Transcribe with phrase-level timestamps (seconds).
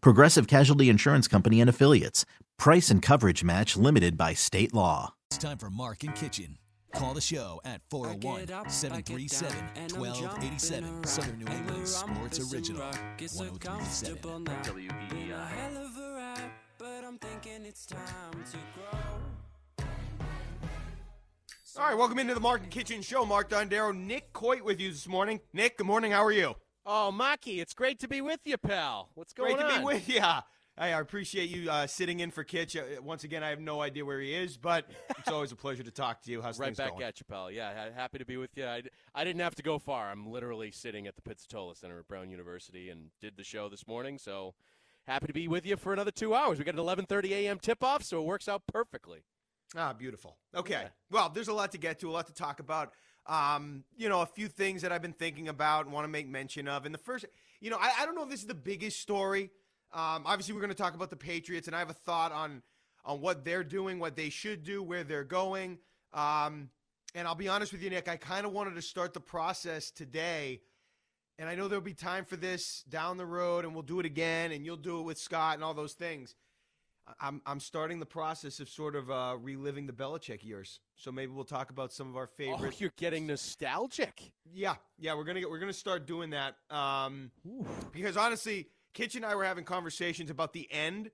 [0.00, 2.24] Progressive Casualty Insurance Company and Affiliates.
[2.58, 5.14] Price and coverage match limited by state law.
[5.30, 6.56] It's time for Mark and Kichen.
[6.94, 9.54] Call the show at 401 737
[9.98, 11.04] 1287.
[11.04, 12.80] Southern New England Sports Original.
[12.80, 15.36] 1037 WEEI.
[21.78, 23.26] All right, welcome into the Mark and Kichen Show.
[23.26, 25.40] Mark Dondero, Nick Coit with you this morning.
[25.52, 26.12] Nick, good morning.
[26.12, 26.54] How are you?
[26.88, 29.10] Oh, Maki, it's great to be with you, pal.
[29.14, 29.70] What's going Great on?
[29.70, 30.20] Great to be with you.
[30.78, 32.76] Hey, I appreciate you uh, sitting in for Kitch.
[32.76, 35.82] Uh, once again, I have no idea where he is, but it's always a pleasure
[35.82, 36.42] to talk to you.
[36.42, 36.58] How's?
[36.60, 37.02] Right things back going?
[37.02, 37.50] at you, pal.
[37.50, 38.66] Yeah, ha- happy to be with you.
[38.68, 40.10] I, d- I didn't have to go far.
[40.10, 43.88] I'm literally sitting at the Pizzitola Center at Brown University and did the show this
[43.88, 44.16] morning.
[44.18, 44.54] So
[45.08, 46.58] happy to be with you for another two hours.
[46.58, 47.58] We got an 11:30 a.m.
[47.58, 49.24] tip-off, so it works out perfectly.
[49.74, 50.36] Ah, beautiful.
[50.54, 50.82] Okay.
[50.82, 50.88] Yeah.
[51.10, 52.92] Well, there's a lot to get to, a lot to talk about.
[53.28, 56.28] Um, you know, a few things that I've been thinking about and want to make
[56.28, 56.86] mention of.
[56.86, 57.24] And the first,
[57.60, 59.50] you know, I, I don't know if this is the biggest story.
[59.92, 62.62] Um, obviously, we're going to talk about the Patriots, and I have a thought on
[63.06, 65.78] on what they're doing, what they should do, where they're going.
[66.12, 66.70] Um,
[67.14, 69.90] and I'll be honest with you, Nick, I kind of wanted to start the process
[69.90, 70.60] today.
[71.38, 74.06] And I know there'll be time for this down the road, and we'll do it
[74.06, 76.34] again, and you'll do it with Scott and all those things.
[77.20, 80.80] I'm I'm starting the process of sort of uh, reliving the Belichick years.
[80.96, 84.32] So maybe we'll talk about some of our Oh, you're getting nostalgic.
[84.52, 86.56] yeah, yeah, we're gonna get, we're gonna start doing that.
[86.70, 87.30] Um,
[87.92, 91.10] because honestly, Kitch and I were having conversations about the end.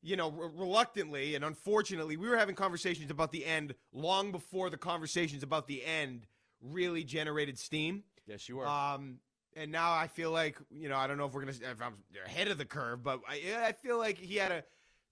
[0.00, 4.70] You know, re- reluctantly and unfortunately, we were having conversations about the end long before
[4.70, 6.26] the conversations about the end
[6.62, 8.04] really generated steam.
[8.26, 8.94] Yes, you are.
[8.94, 9.18] Um,
[9.56, 11.94] and now I feel like you know I don't know if we're gonna if I'm
[12.24, 14.64] ahead of the curve, but I, I feel like he had a.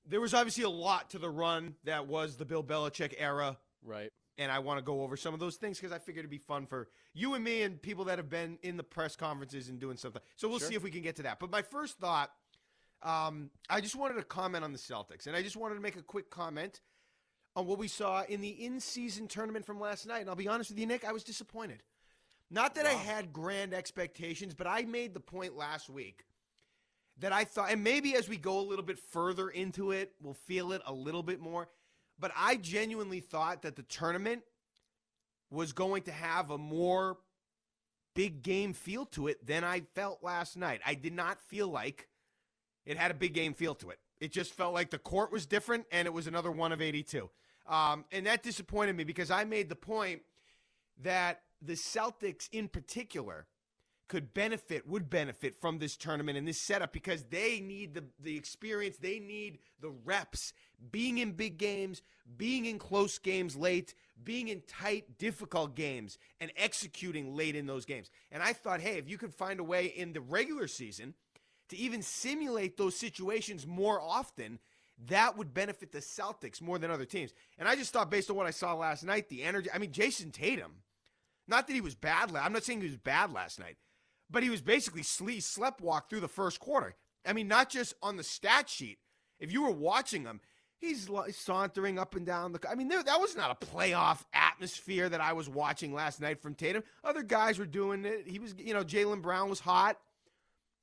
[0.08, 4.12] There was obviously a lot to the run that was the Bill Belichick era, right.
[4.38, 6.38] and I want to go over some of those things because I figured it'd be
[6.38, 9.80] fun for you and me and people that have been in the press conferences and
[9.80, 10.22] doing something.
[10.36, 10.68] So we'll Sure.
[10.68, 11.40] see if we can get to that.
[11.40, 12.30] But my first thought,
[13.02, 15.96] um, I just wanted to comment on the Celtics, and I just wanted to make
[15.96, 16.80] a quick comment
[17.56, 20.20] on what we saw in the in-season tournament from last night.
[20.20, 21.82] And I'll be honest with you, Nick, I was disappointed.
[22.50, 26.26] Not that I had grand expectations, but I made the point last week
[27.18, 30.34] that I thought, and maybe as we go a little bit further into it, we'll
[30.34, 31.68] feel it a little bit more.
[32.18, 34.42] But I genuinely thought that the tournament
[35.50, 37.18] was going to have a more
[38.14, 40.80] big game feel to it than I felt last night.
[40.84, 42.08] I did not feel like
[42.84, 43.98] it had a big game feel to it.
[44.20, 47.28] It just felt like the court was different and it was another one of 82.
[47.68, 50.22] Um, and that disappointed me because I made the point
[51.02, 53.46] that the Celtics in particular
[54.08, 58.36] could benefit, would benefit from this tournament and this setup because they need the, the
[58.36, 60.52] experience, they need the reps,
[60.92, 62.02] being in big games,
[62.36, 67.84] being in close games late, being in tight, difficult games, and executing late in those
[67.84, 68.10] games.
[68.30, 71.14] And I thought, hey, if you could find a way in the regular season
[71.68, 74.58] to even simulate those situations more often,
[75.08, 77.32] that would benefit the Celtics more than other teams.
[77.58, 79.68] And I just thought, based on what I saw last night, the energy.
[79.72, 80.72] I mean, Jayson Tatum.
[81.48, 82.34] Not that he was bad.
[82.34, 83.76] I'm not saying he was bad last night,
[84.30, 86.94] but he was basically sle- slept walk through the first quarter.
[87.24, 88.98] I mean, not just on the stat sheet.
[89.38, 90.40] If you were watching him,
[90.78, 92.60] he's sauntering up and down the.
[92.68, 96.40] I mean, there, that was not a playoff atmosphere that I was watching last night
[96.40, 96.82] from Tatum.
[97.04, 98.26] Other guys were doing it.
[98.26, 99.98] He was, you know, Jaylen Brown was hot,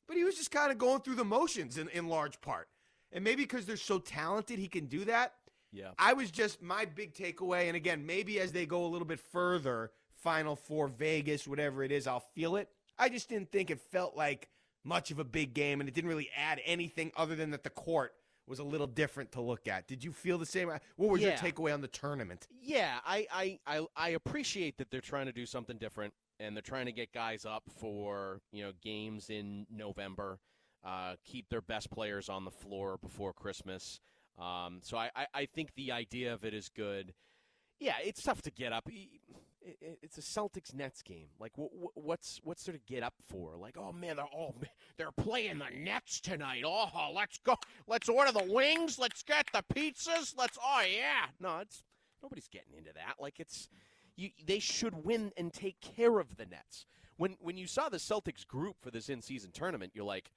[0.07, 2.67] but he was just kind of going through the motions in, in large part.
[3.11, 5.33] And maybe because they're so talented, he can do that.
[5.71, 5.89] Yeah.
[5.97, 9.19] I was just my big takeaway, and again, maybe as they go a little bit
[9.19, 12.69] further, Final Four, Vegas, whatever it is, I'll feel it.
[13.03, 14.47] I just didn't think it felt like
[14.85, 17.69] much of a big game, and it didn't really add anything other than that the
[17.69, 18.13] court
[18.47, 19.87] was a little different to look at.
[19.87, 20.69] Did you feel the same?
[20.95, 22.47] What was your takeaway on the tournament?
[22.61, 26.61] Yeah, I, I, I, I appreciate that they're trying to do something different and they're
[26.61, 30.39] trying to get guys up for you know games in November,
[30.85, 33.99] uh, keep their best players on the floor before Christmas.
[34.39, 37.13] Um, so I, I, I think the idea of it is good.
[37.79, 38.89] Yeah, it's tough to get up.
[40.01, 41.27] It's a Celtics Nets game.
[41.39, 43.55] Like, what's what's there to get up for?
[43.57, 44.55] Like, oh man, they're all
[44.97, 46.63] they're playing the Nets tonight.
[46.65, 47.55] Oh, let's go.
[47.87, 48.99] Let's order the wings.
[48.99, 50.33] Let's get the pizzas.
[50.37, 50.57] Let's.
[50.61, 51.27] Oh yeah.
[51.39, 51.83] No, it's
[52.21, 53.15] nobody's getting into that.
[53.19, 53.69] Like, it's
[54.15, 54.29] you.
[54.45, 56.85] They should win and take care of the Nets.
[57.17, 60.31] When when you saw the Celtics group for this in season tournament, you're like,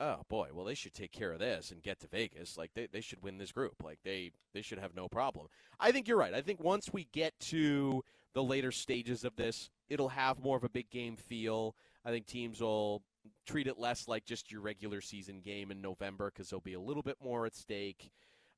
[0.00, 2.56] oh boy, well they should take care of this and get to Vegas.
[2.56, 3.82] Like they, they should win this group.
[3.82, 5.46] Like they they should have no problem.
[5.80, 6.34] I think you're right.
[6.34, 8.02] I think once we get to
[8.34, 11.74] the later stages of this, it'll have more of a big game feel.
[12.04, 13.02] I think teams will
[13.46, 16.80] treat it less like just your regular season game in November because there'll be a
[16.80, 18.10] little bit more at stake.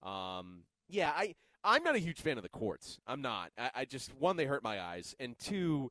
[0.02, 2.98] Um, yeah, I I'm not a huge fan of the courts.
[3.06, 3.50] I'm not.
[3.58, 5.90] I, I just one they hurt my eyes, and two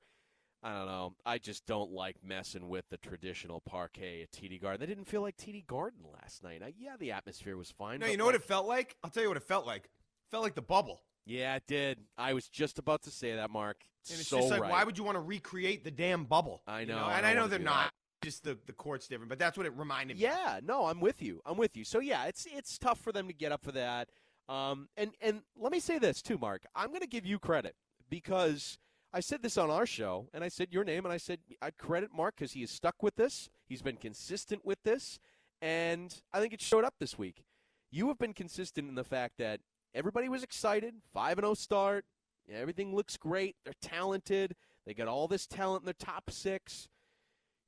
[0.61, 1.13] I don't know.
[1.25, 4.79] I just don't like messing with the traditional parquet at TD Garden.
[4.81, 6.61] They didn't feel like TD Garden last night.
[6.63, 7.99] I, yeah, the atmosphere was fine.
[7.99, 8.97] No, you know like, what it felt like?
[9.03, 9.85] I'll tell you what it felt like.
[9.85, 11.01] It felt like the bubble.
[11.29, 11.99] Yeah, it did.
[12.17, 13.77] I was just about to say that, Mark.
[14.09, 14.71] And it's so just like, right.
[14.71, 16.63] why would you want to recreate the damn bubble?
[16.65, 16.95] I know.
[16.95, 17.07] You know?
[17.07, 17.85] And I, I know they're not.
[17.85, 17.93] That.
[18.21, 20.23] Just the, the court's different, but that's what it reminded me.
[20.23, 21.41] Yeah, no, I'm with you.
[21.45, 21.85] I'm with you.
[21.85, 24.09] So yeah, it's it's tough for them to get up for that.
[24.49, 26.63] Um, and and let me say this too, Mark.
[26.75, 27.75] I'm going to give you credit
[28.09, 28.77] because
[29.13, 31.69] I said this on our show, and I said your name, and I said I
[31.71, 33.49] credit Mark because he is stuck with this.
[33.65, 35.17] He's been consistent with this,
[35.61, 37.45] and I think it showed up this week.
[37.89, 39.61] You have been consistent in the fact that
[39.93, 42.05] everybody was excited, five and zero oh start.
[42.51, 43.55] Everything looks great.
[43.63, 44.55] They're talented.
[44.85, 46.89] They got all this talent in their top six.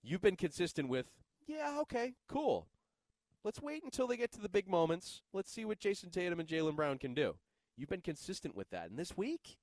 [0.02, 1.12] You've been consistent with,
[1.46, 2.68] yeah, okay, cool.
[3.44, 5.22] Let's wait until they get to the big moments.
[5.34, 7.36] Let's see what Jayson Tatum and Jaylen Brown can do.
[7.78, 8.90] You've been consistent with that.
[8.90, 9.58] And this week,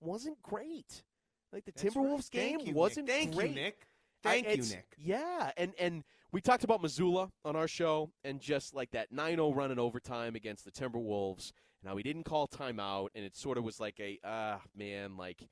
[0.00, 1.02] wasn't great.
[1.52, 2.30] Like the That's Timberwolves right.
[2.30, 3.16] game you, wasn't Nick.
[3.16, 3.50] Thank great.
[3.50, 3.86] you, Nick.
[4.22, 4.86] Thank I, you, Nick.
[4.98, 9.54] Yeah, and and we talked about Mazzulla on our show, and just like that 9-0
[9.54, 13.58] run in overtime against the Timberwolves, and how he didn't call timeout, and it sort
[13.58, 15.48] of was like a ah man, like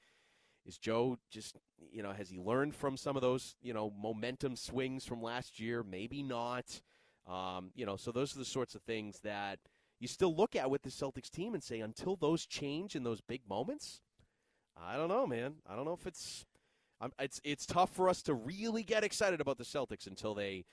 [0.64, 1.56] is Joe just
[1.92, 5.60] you know has he learned from some of those you know momentum swings from last
[5.60, 5.82] year?
[5.82, 6.80] Maybe not.
[7.26, 9.58] Um, you know, so those are the sorts of things that
[9.98, 13.20] you still look at with the Celtics team and say until those change in those
[13.20, 14.00] big moments,
[14.76, 15.54] I don't know, man.
[15.66, 16.44] I don't know if it's
[17.18, 20.64] it's it's tough for us to really get excited about the Celtics until they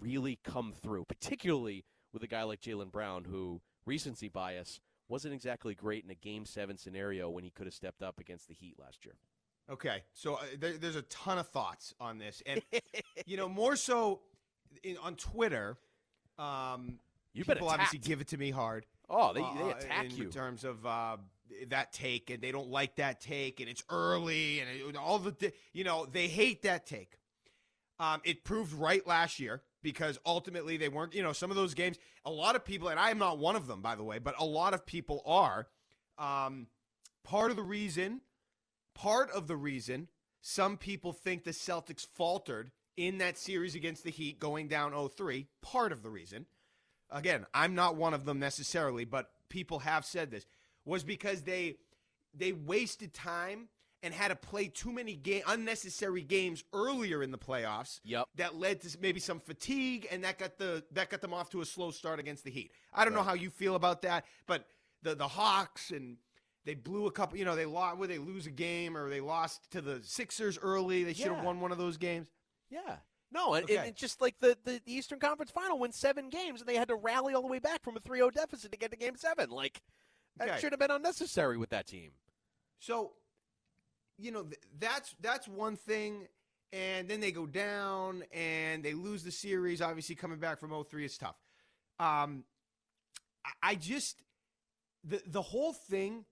[0.00, 5.74] really come through, particularly with a guy like Jaylen Brown, who recency bias wasn't exactly
[5.74, 8.76] great in a Game Seven scenario when he could have stepped up against the Heat
[8.78, 9.14] last year.
[9.70, 12.62] Okay, so uh, there, there's a ton of thoughts on this, and
[13.26, 14.20] you know more so
[14.82, 15.76] in, on Twitter.
[16.38, 16.98] Um,
[17.34, 18.86] you people obviously give it to me hard.
[19.08, 21.16] Oh, they, they uh, attack in you in terms of uh,
[21.68, 25.52] that take and they don't like that take and it's early and it, all the
[25.72, 27.18] you know they hate that take.
[27.98, 31.74] Um, it proved right last year because ultimately they weren't you know some of those
[31.74, 34.18] games a lot of people and I am not one of them by the way
[34.18, 35.66] but a lot of people are
[36.18, 36.66] um,
[37.24, 38.20] part of the reason
[38.94, 40.08] part of the reason
[40.40, 45.46] some people think the Celtics faltered in that series against the Heat going down 0-3
[45.62, 46.46] part of the reason.
[47.10, 50.46] Again I'm not one of them necessarily but people have said this
[50.84, 51.76] was because they
[52.34, 53.68] they wasted time
[54.02, 58.00] and had to play too many game unnecessary games earlier in the playoffs.
[58.04, 58.28] Yep.
[58.36, 61.60] That led to maybe some fatigue and that got the that got them off to
[61.60, 62.72] a slow start against the Heat.
[62.92, 63.20] I don't right.
[63.20, 64.66] know how you feel about that, but
[65.02, 66.16] the the Hawks and
[66.64, 69.20] they blew a couple, you know, they lost where they lose a game or they
[69.20, 71.02] lost to the Sixers early.
[71.04, 71.44] They should have yeah.
[71.44, 72.28] won one of those games.
[72.70, 72.96] Yeah.
[73.32, 73.92] No, and, okay.
[73.96, 76.94] just like the, the, the, Eastern Conference Final went seven games, and they had to
[76.94, 79.48] rally all the way back from a 3 0 deficit to get to game seven.
[79.48, 79.80] Like,
[80.36, 80.60] that okay.
[80.60, 82.10] should have been unnecessary with that team.
[82.78, 83.12] So,
[84.18, 86.26] you know, th- that's that's one thing.
[86.72, 89.82] And then they go down and they lose the series.
[89.82, 91.36] Obviously, coming back from 0-3 is tough.
[91.98, 92.44] Um,
[93.62, 94.22] I just
[95.04, 96.24] the the whole thing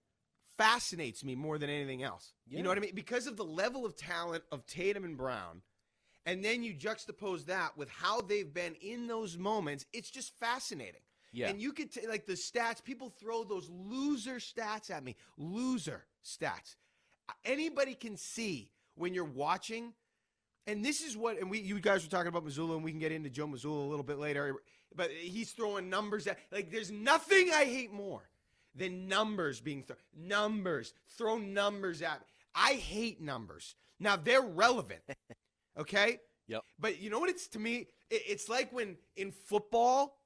[0.56, 2.32] fascinates me more than anything else.
[2.48, 2.58] Yeah.
[2.58, 2.94] You know what I mean?
[2.94, 5.62] Because of the level of talent of Tatum and Brown,
[6.26, 9.86] and then you juxtapose that with how they've been in those moments.
[9.92, 11.00] It's just fascinating.
[11.32, 11.48] Yeah.
[11.48, 15.16] And you could, t- like the stats, people throw those loser stats at me.
[15.38, 16.76] Loser stats.
[17.44, 19.92] Anybody can see when you're watching.
[20.66, 23.00] And this is what, and we, you guys were talking about Mazzulla, and we can
[23.00, 24.56] get into Joe Mazzulla a little bit later.
[24.94, 28.28] But he's throwing numbers at, like, there's nothing I hate more
[28.74, 29.98] than numbers being thrown.
[30.16, 30.92] Numbers.
[31.16, 32.26] Throw numbers at me.
[32.54, 33.74] I hate numbers.
[33.98, 35.02] Now, they're relevant.
[35.78, 36.18] Okay?
[36.48, 36.62] Yep.
[36.78, 37.86] But you know what it's to me?
[38.10, 40.18] It's like when in football,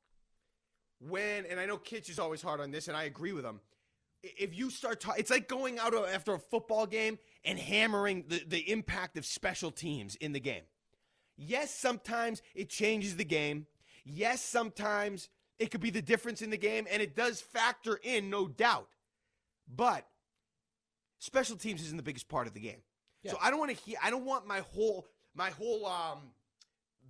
[0.98, 3.60] when and I know Kitch is always hard on this, and I agree with him.
[4.38, 8.42] If you start, ta- it's like going out after a football game and hammering the,
[8.46, 10.62] the impact of special teams in the game.
[11.36, 13.66] Yes, sometimes it changes the game.
[14.04, 15.28] Yes, sometimes
[15.58, 18.88] it could be the difference in the game, and it does factor in, no doubt.
[19.68, 20.06] But
[21.18, 22.82] special teams isn't the biggest part of the game.
[23.26, 23.96] So I don't want to hear.
[24.02, 26.18] I don't want my whole my whole um,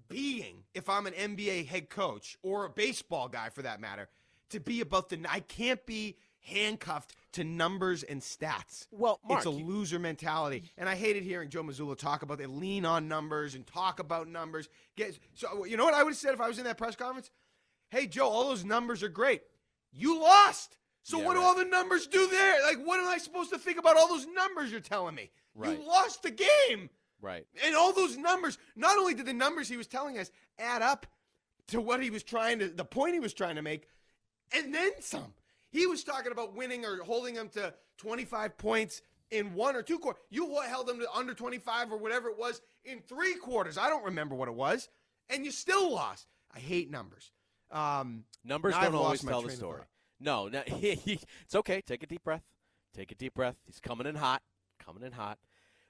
[0.08, 4.08] being, if I'm an NBA head coach or a baseball guy for that matter,
[4.50, 5.18] to be about the.
[5.28, 8.86] I can't be handcuffed to numbers and stats.
[8.90, 12.46] Well, Mark, it's a loser mentality, and I hated hearing Joe Mazzulla talk about they
[12.46, 14.68] lean on numbers and talk about numbers.
[14.96, 16.96] Get so you know what I would have said if I was in that press
[16.96, 17.30] conference?
[17.90, 19.42] Hey Joe, all those numbers are great.
[19.92, 20.76] You lost.
[21.02, 22.62] So Yeah, what do all the numbers do there?
[22.62, 25.30] Like, what am I supposed to think about all those numbers you're telling me?
[25.54, 25.78] Right.
[25.78, 26.88] You lost the game.
[27.20, 27.46] Right.
[27.64, 31.06] And all those numbers, not only did the numbers he was telling us add up
[31.68, 33.88] to what he was trying to, the point he was trying to make,
[34.52, 35.32] and then some.
[35.74, 39.02] He was talking about winning or holding them to 25 points
[39.32, 40.22] in one or two quarters.
[40.30, 43.76] You held them to under 25 or whatever it was in three quarters.
[43.76, 44.88] I don't remember what it was.
[45.28, 46.28] And you still lost.
[46.54, 47.32] I hate numbers.
[47.72, 49.82] Um, Numbers don't always tell the story.
[50.20, 51.80] No, no, it's okay.
[51.80, 52.44] Take a deep breath.
[52.94, 53.56] Take a deep breath.
[53.66, 54.42] He's coming in hot.
[54.78, 55.38] Coming in hot.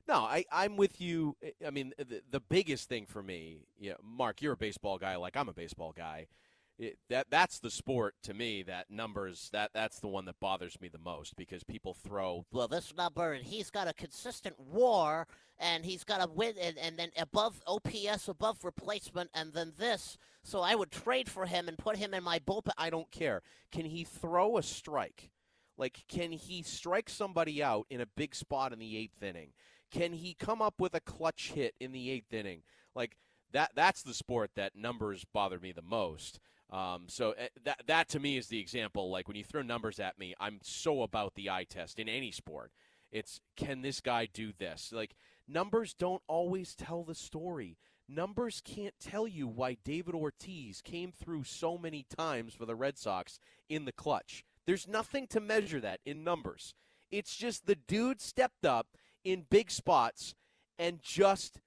[0.09, 1.37] No, I, I'm with you.
[1.67, 5.37] I mean, the, the biggest thing for me, yeah, Mark, you're a baseball guy, like
[5.37, 6.29] I'm a baseball guy.
[6.79, 8.65] It, that that's the sport to me.
[8.65, 12.67] That numbers, that that's the one that bothers me the most because people throw well,
[12.67, 15.29] this number, and he's got a consistent WAR,
[15.59, 20.19] and he's got a win, and, and then above OPS, above replacement, and then this.
[20.43, 22.73] So I would trade for him and put him in my bullpen.
[22.77, 23.43] I don't care.
[23.71, 25.31] Can he throw a strike?
[25.77, 29.53] Like, can he strike somebody out in a big spot in the eighth inning?
[29.91, 32.63] Can he come up with a clutch hit in the eighth inning?
[32.95, 33.17] Like
[33.53, 33.73] that.
[33.75, 36.41] That's the sport that numbers bother me the most.
[36.71, 39.11] Um, so uh, that that to me is the example.
[39.11, 42.31] Like when you throw numbers at me, I'm so about the eye test in any
[42.31, 42.73] sport.
[43.13, 44.91] It's can this guy do this?
[44.93, 45.15] Like
[45.47, 47.77] numbers don't always tell the story.
[48.09, 52.99] Numbers can't tell you why David Ortiz came through so many times for the Red
[52.99, 54.45] Sox in the clutch.
[54.67, 56.75] There's nothing to measure that in numbers.
[57.11, 58.89] It's just the dude stepped up
[59.25, 60.35] in big spots
[60.79, 61.61] and just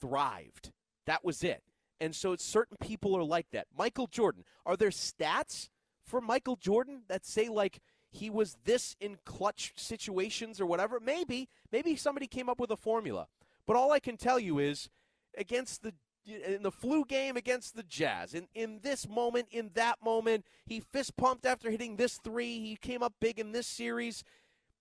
[0.00, 0.72] thrived.
[1.06, 1.62] That was it.
[2.04, 3.66] And so certain people are like that.
[3.76, 5.70] Michael Jordan, are there stats
[6.04, 7.80] for Michael Jordan that say like
[8.10, 11.00] he was this in clutch situations or whatever?
[11.00, 13.26] Maybe, maybe somebody came up with a formula.
[13.66, 14.90] But all I can tell you is
[15.38, 15.94] against the
[16.26, 20.80] in the flu game against the Jazz, in in this moment, in that moment, he
[20.80, 22.60] fist pumped after hitting this three.
[22.60, 24.24] He came up big in this series.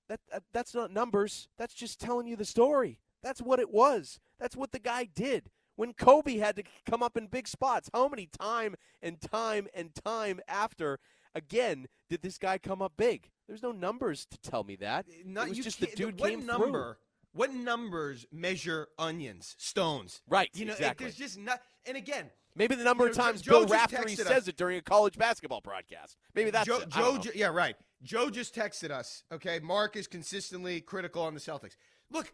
[0.08, 1.50] That, that that's not numbers.
[1.58, 3.00] That's just telling you the story.
[3.22, 4.20] That's what it was.
[4.40, 5.50] That's what the guy did.
[5.76, 9.90] When Kobe had to come up in big spots, how many time and time and
[9.96, 11.00] time after
[11.34, 13.30] again did this guy come up big?
[13.48, 15.06] There's no numbers to tell me that.
[15.26, 16.98] Not- it was just the dude what came number,
[17.34, 20.22] What numbers measure onions, stones?
[20.30, 21.06] Right, You know, it- exactly.
[21.06, 21.62] there's just not.
[21.86, 22.30] And again.
[22.56, 25.60] Maybe the number You of times Joe Bill Raftery says it during a college basketball
[25.62, 26.16] broadcast.
[26.36, 27.24] Maybe that's Joe, Joe know.
[27.34, 27.76] yeah, right.
[28.04, 29.24] Joe just texted us.
[29.32, 31.76] Okay, Mark is consistently critical on the Celtics.
[32.12, 32.32] Look,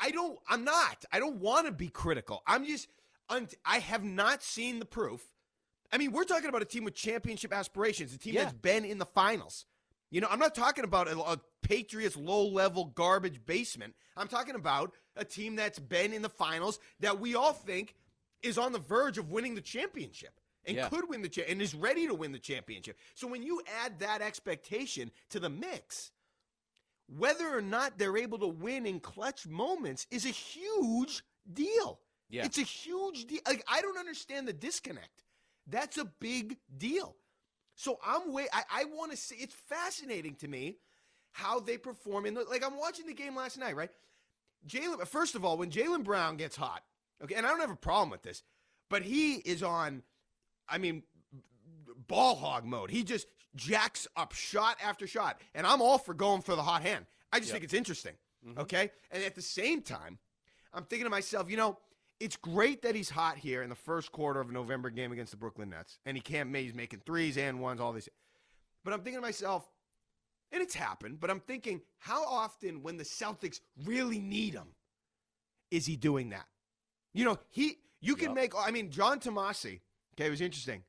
[0.00, 0.38] I don't.
[0.48, 1.04] I'm not.
[1.12, 2.42] I don't want to be critical.
[2.46, 2.88] I'm just.
[3.64, 5.22] I have not seen the proof.
[5.90, 8.42] I mean, we're talking about a team with championship aspirations, a team Yeah.
[8.44, 9.64] that's been in the finals.
[10.10, 13.94] You know, I'm not talking about a, a Patriots low level garbage basement.
[14.16, 17.94] I'm talking about a team that's been in the finals that we all think
[18.42, 20.88] is on the verge of winning the championship and Yeah.
[20.90, 22.98] could win the cha- and is ready to win the championship.
[23.14, 26.10] So when you add that expectation to the mix,
[27.06, 32.00] whether or not they're able to win in clutch moments is a huge deal.
[32.30, 32.46] Yeah.
[32.46, 33.40] It's a huge deal.
[33.46, 35.24] Like I don't understand the disconnect.
[35.66, 37.16] That's a big deal.
[37.74, 40.76] So I'm way I, I want to see it's fascinating to me
[41.32, 43.90] how they perform in the like I'm watching the game last night, right?
[44.66, 46.82] Jaylen first of all, when Jaylen Brown gets hot,
[47.22, 48.42] okay, and I don't have a problem with this,
[48.88, 50.02] but he is on
[50.68, 51.02] I mean
[52.08, 52.90] ball hog mode.
[52.90, 55.40] He just jacks up shot after shot.
[55.54, 57.06] And I'm all for going for the hot hand.
[57.32, 57.54] I just Yep.
[57.54, 58.14] think it's interesting.
[58.46, 58.60] Mm-hmm.
[58.60, 58.90] Okay?
[59.10, 60.18] And at the same time,
[60.72, 61.78] I'm thinking to myself, you know,
[62.20, 65.32] it's great that he's hot here in the first quarter of a November game against
[65.32, 65.98] the Brooklyn Nets.
[66.06, 68.08] And he can't make, he's making threes and ones, all these.
[68.84, 69.68] But I'm thinking to myself,
[70.52, 74.68] and it's happened, but I'm thinking, how often when the Celtics really need him,
[75.70, 76.46] is he doing that?
[77.14, 78.34] You know, he you can Yep.
[78.34, 79.80] make I mean, John Tomase,
[80.14, 80.82] okay, it was interesting.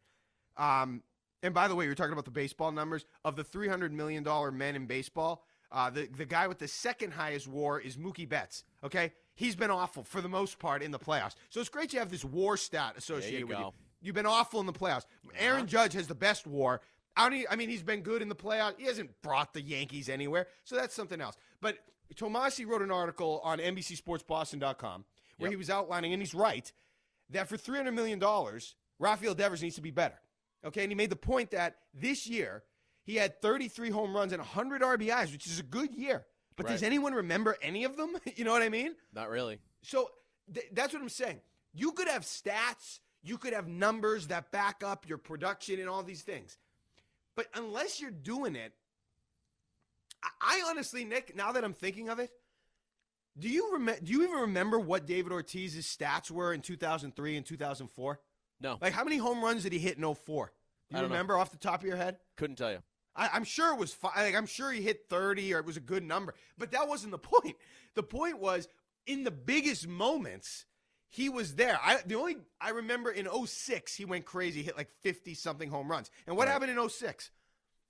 [0.58, 1.04] Um,
[1.42, 4.52] and by the way, you're talking about the baseball numbers of the 300 million dollar
[4.52, 5.44] men in baseball.
[5.72, 8.64] Uh, the the guy with the second highest WAR is Mookie Betts.
[8.84, 11.36] Okay, he's been awful for the most part in the playoffs.
[11.50, 13.64] So it's great you have this WAR stat associated with you.
[13.64, 13.74] go.
[14.02, 15.06] You've been awful in the playoffs.
[15.38, 16.82] Aaron Judge has the best WAR.
[17.16, 18.74] I, don't I mean, he's been good in the playoffs.
[18.78, 21.36] He hasn't brought the Yankees anywhere, so that's something else.
[21.62, 21.78] But
[22.16, 25.06] Tomase wrote an article on NBCSportsBoston.com
[25.38, 25.52] where Yep.
[25.52, 26.72] he was outlining, and he's right,
[27.30, 28.22] that for $300 million,
[29.00, 30.16] Rafael Devers needs to be better.
[30.66, 32.64] Okay, and he made the point that this year
[33.04, 36.26] he had 33 home runs and 100 RBIs, which is a good year.
[36.56, 38.16] But does anyone remember any of them?
[38.36, 38.96] you know what I mean?
[39.14, 39.60] Not really.
[39.82, 40.10] So
[40.54, 41.42] th- that's what I'm saying.
[41.74, 46.04] You could have stats, you could have numbers that back up your production and all
[46.04, 46.58] these things.
[47.36, 48.74] But unless you're doing it,
[50.24, 52.30] I, I honestly, Nick, now that I'm thinking of it,
[53.38, 54.00] do you remember?
[54.04, 58.20] Do you even remember what David Ortiz's stats were in 2003 and 2004?
[58.64, 60.46] No, Like, how many home runs did he hit in 04?
[60.90, 61.14] Do you don't know.
[61.16, 62.18] remember off the top of your head?
[62.38, 62.80] couldn't tell you.
[63.16, 65.78] I, I'm sure it was fi- like I'm sure he hit 30 or it was
[65.78, 67.56] a good number, but that wasn't the point.
[67.96, 68.68] The point was
[69.06, 70.66] in the biggest moments,
[71.10, 71.78] he was there.
[71.84, 75.92] I the only I remember in 06, he went crazy, hit like 50 something home
[75.92, 76.10] runs.
[76.26, 76.54] And what Right.
[76.54, 77.30] happened in 06?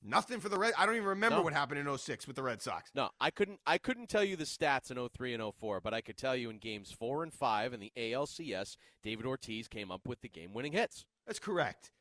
[0.06, 0.74] Nothing for the Red.
[0.78, 1.42] I don't even remember No.
[1.44, 2.92] what happened in 06 with the Red Sox.
[2.94, 3.62] No, I couldn't.
[3.66, 6.50] I couldn't tell you the stats in 03 and 04, but I could tell you
[6.50, 10.74] in games four and five in the ALCS, David Ortiz came up with the game-winning
[10.74, 11.06] hits.
[11.26, 11.94] That's correct.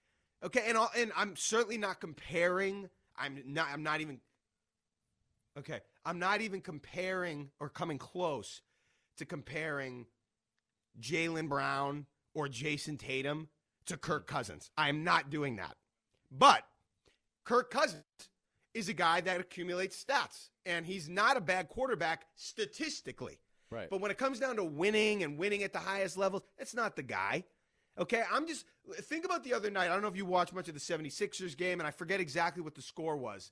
[0.43, 2.91] Okay, and I'll, and I'm certainly not comparing.
[3.17, 3.69] I'm not.
[3.73, 4.21] I'm not even.
[5.57, 8.63] Okay, I'm not even comparing or coming close
[9.19, 10.07] to comparing
[11.01, 13.49] Jaylen Brown or Jayson Tatum
[13.87, 14.71] to Kirk Cousins.
[14.77, 15.77] I'm not doing that.
[16.31, 16.65] But
[17.45, 18.03] Kirk Cousins
[18.75, 23.39] is a guy that accumulates stats, and he's not a bad quarterback statistically.
[23.71, 23.89] Right.
[23.91, 26.95] But when it comes down to winning and winning at the highest levels, that's not
[26.97, 27.45] the guy.
[27.99, 28.65] Okay, I'm just
[29.03, 29.85] think about the other night.
[29.91, 32.63] I don't know if you watched much of the 76ers game, and I forget exactly
[32.63, 33.51] what the score was.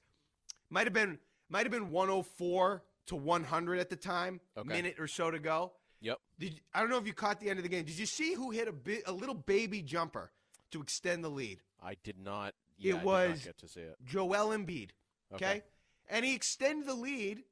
[0.70, 1.18] Might have been
[1.48, 4.68] might have been 104 to 100 at the time, Okay.
[4.68, 5.72] minute or so to go.
[6.00, 6.18] Yep.
[6.38, 7.84] Did I don't know if you caught the end of the game.
[7.84, 10.30] Did you see who hit a bi- a little baby jumper
[10.70, 11.60] to extend the lead?
[11.82, 12.54] I did not.
[12.80, 13.96] Yeah, I did was- get to see it.
[14.04, 14.90] Joel Embiid.
[15.34, 15.46] Okay?
[15.46, 15.62] Okay.
[16.08, 17.44] And he extended the lead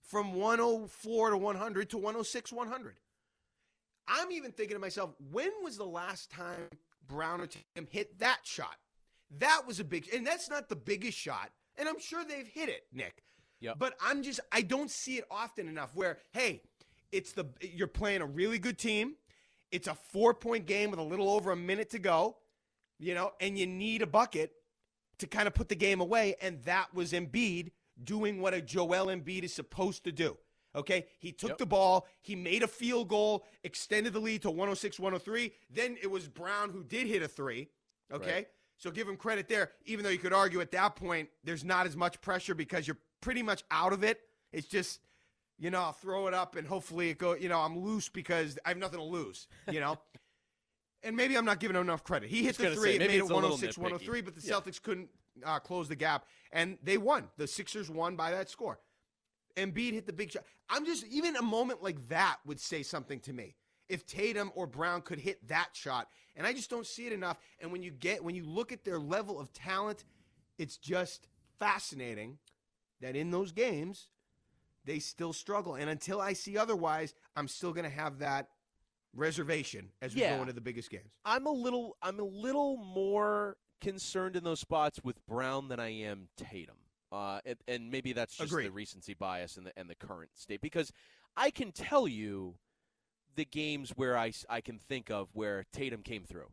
[0.00, 2.96] from 104 to 100 to 106 100.
[4.08, 6.68] I'm even thinking to myself, when was the last time
[7.06, 8.76] Brown or Tatum hit that shot?
[9.38, 11.50] That was a big, and that's not the biggest shot.
[11.76, 13.24] And I'm sure they've hit it, Nick.
[13.60, 13.78] Yep.
[13.78, 16.62] But I'm just, I don't see it often enough where, hey,
[17.10, 19.16] it's the, you're playing a really good team.
[19.72, 22.36] It's a four point game with a little over a minute to go,
[22.98, 24.52] you know, and you need a bucket
[25.18, 26.36] to kind of put the game away.
[26.40, 27.70] And that was Embiid
[28.02, 30.36] doing what a Joel Embiid is supposed to do.
[30.74, 31.06] Okay.
[31.18, 31.58] He took Yep.
[31.58, 35.52] the ball, he made a field goal, extended the lead to 106, 103.
[35.70, 37.68] Then it was Brown who did hit a three.
[38.12, 38.32] Okay.
[38.32, 38.48] Right.
[38.76, 41.86] So give him credit there, even though you could argue at that point there's not
[41.86, 44.20] as much pressure because you're pretty much out of it.
[44.52, 45.00] It's just,
[45.58, 48.58] you know, I'll throw it up and hopefully it go, you know, I'm loose because
[48.66, 49.98] I have nothing to lose, you know?
[51.02, 52.28] and maybe I'm not giving him enough credit.
[52.28, 54.46] He hit the three, say, it made it it's a little 106, 103, but the
[54.46, 54.54] Yeah.
[54.54, 55.08] Celtics couldn't
[55.44, 57.28] uh, close the gap, and they won.
[57.36, 58.80] The Sixers won by that score.
[59.56, 60.44] Embiid hit the big shot.
[60.68, 63.54] I'm just, even a moment like that would say something to me.
[63.88, 67.38] If Tatum or Brown could hit that shot, and I just don't see it enough.
[67.60, 70.04] And when you get, when you look at their level of talent,
[70.58, 71.28] it's just
[71.58, 72.38] fascinating
[73.00, 74.08] that in those games,
[74.84, 75.74] they still struggle.
[75.76, 78.48] And until I see otherwise, I'm still going to have that
[79.16, 80.36] reservation as we Yeah.
[80.36, 81.10] go into the biggest games.
[81.24, 81.96] I'm a little.
[82.02, 86.76] I'm a little more concerned in those spots with Brown than I am Tatum.
[87.12, 88.66] Uh, and, and maybe that's just Agreed.
[88.66, 90.92] the recency bias and the and the current state because
[91.36, 92.56] I can tell you
[93.36, 96.50] the games where I, I can think of where Tatum came through,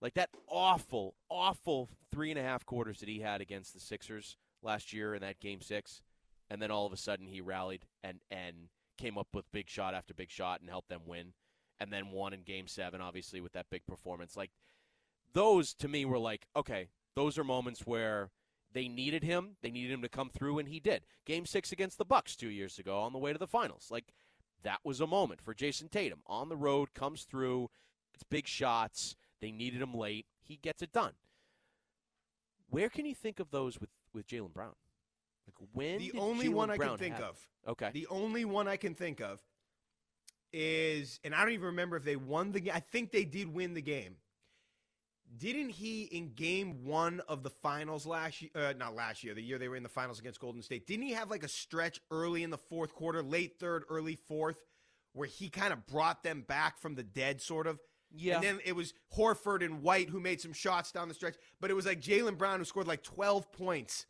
[0.00, 4.36] like that awful awful three and a half quarters that he had against the Sixers
[4.62, 6.02] last year in that game six,
[6.50, 9.94] and then all of a sudden he rallied and and came up with big shot
[9.94, 11.34] after big shot and helped them win,
[11.80, 14.50] and then won in game seven obviously with that big performance like
[15.32, 18.30] those to me were like, okay, those are moments where
[18.72, 21.02] they needed him, they needed him to come through, and he did.
[21.26, 24.12] Game six against the Bucks two years ago on the way to the finals, like
[24.62, 27.68] that was a moment for Jayson Tatum on the road, comes through,
[28.14, 29.16] it's big shots.
[29.40, 31.14] They needed him late, he gets it done.
[32.70, 34.74] Where can you think of those with with Jaylen Brown?
[35.46, 37.48] Like when The only Jaylen one I can think have- of.
[37.66, 39.40] Okay, The only one I can think of
[40.54, 42.72] is, and I don't even remember if they won the game.
[42.74, 44.16] I think they did win the game.
[45.36, 48.50] Didn't he in game one of the finals last year?
[48.54, 50.86] Uh, not last year, the year they were in the finals against Golden State.
[50.86, 54.58] Didn't he have like a stretch early in the fourth quarter, late third, early fourth,
[55.12, 57.80] where he kind of brought them back from the dead, sort of?
[58.16, 61.34] yeah, And then it was Horford and White who made some shots down the stretch.
[61.60, 64.06] But it was like Jaylen Brown who scored like 12 points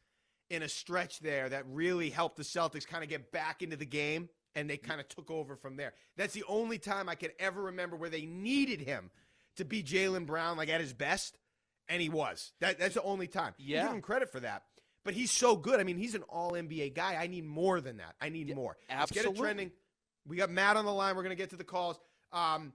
[0.51, 3.87] in a stretch there that really helped the Celtics kind of get back into the
[3.87, 4.29] game.
[4.55, 5.95] And they kind of took over from there.
[6.17, 9.11] That's the only time I can ever remember where they needed him
[9.57, 11.39] to be Jaylen Brown like at his best.
[11.89, 12.53] And he was.
[12.61, 13.55] That, that's the only time.
[13.59, 13.83] You Yeah.
[13.85, 14.63] Give him credit for that.
[15.05, 15.81] But he's so good.
[15.81, 17.17] I mean, he's an all NBA guy.
[17.17, 18.15] I need more than that.
[18.21, 18.77] I need more.
[18.89, 19.29] Absolutely.
[19.29, 19.73] Let's get it trending.
[20.27, 21.15] We got Matt on the line.
[21.15, 22.01] We're going to get to the calls.
[22.33, 22.73] Um,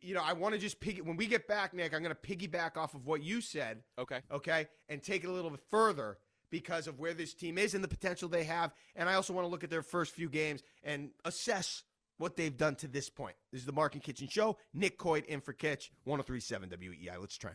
[0.00, 1.02] you know, I want to just piggy.
[1.02, 3.82] When we get back, Nick, I'm going to piggyback off of what you said.
[3.98, 4.20] Okay.
[4.32, 6.18] Okay, and take it a little bit further
[6.50, 8.72] because of where this team is and the potential they have.
[8.94, 11.82] And I also want to look at their first few games and assess
[12.18, 13.36] what they've done to this point.
[13.52, 14.56] This is the Mark and Kichen Show.
[14.72, 17.20] Nick Coit in for Kitch, 1037 WEEI.
[17.20, 17.52] Let's try.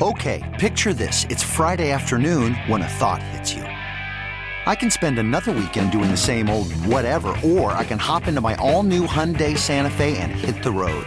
[0.00, 1.24] Okay, picture this.
[1.24, 3.62] It's Friday afternoon when a thought hits you.
[3.62, 8.40] I can spend another weekend doing the same old whatever, or I can hop into
[8.40, 11.06] my all new Hyundai Santa Fe and hit the road.